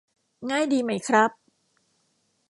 [0.49, 1.31] ง่ายดีไหมครับ